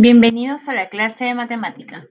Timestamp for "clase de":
0.90-1.34